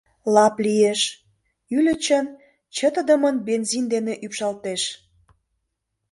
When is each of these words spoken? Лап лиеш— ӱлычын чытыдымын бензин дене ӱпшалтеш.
Лап 0.33 0.55
лиеш— 0.65 1.01
ӱлычын 1.77 2.25
чытыдымын 2.75 3.35
бензин 3.47 3.85
дене 3.93 4.13
ӱпшалтеш. 4.25 4.81